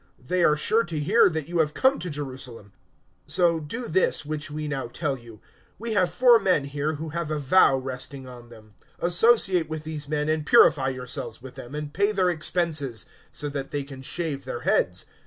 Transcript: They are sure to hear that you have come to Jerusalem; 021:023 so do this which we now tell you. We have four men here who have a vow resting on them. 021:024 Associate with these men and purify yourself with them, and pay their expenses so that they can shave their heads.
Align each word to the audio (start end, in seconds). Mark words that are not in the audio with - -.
They 0.19 0.43
are 0.43 0.55
sure 0.55 0.83
to 0.85 0.99
hear 0.99 1.29
that 1.29 1.47
you 1.47 1.59
have 1.59 1.75
come 1.75 1.99
to 1.99 2.09
Jerusalem; 2.09 2.73
021:023 3.27 3.31
so 3.31 3.59
do 3.59 3.87
this 3.87 4.25
which 4.25 4.49
we 4.49 4.67
now 4.67 4.87
tell 4.87 5.15
you. 5.15 5.41
We 5.77 5.91
have 5.93 6.11
four 6.11 6.39
men 6.39 6.65
here 6.65 6.95
who 6.95 7.09
have 7.09 7.29
a 7.29 7.37
vow 7.37 7.77
resting 7.77 8.25
on 8.25 8.49
them. 8.49 8.73
021:024 8.99 9.05
Associate 9.07 9.69
with 9.69 9.83
these 9.83 10.09
men 10.09 10.27
and 10.27 10.43
purify 10.43 10.87
yourself 10.89 11.39
with 11.43 11.53
them, 11.53 11.75
and 11.75 11.93
pay 11.93 12.11
their 12.11 12.31
expenses 12.31 13.05
so 13.31 13.47
that 13.49 13.69
they 13.69 13.83
can 13.83 14.01
shave 14.01 14.43
their 14.43 14.61
heads. 14.61 15.05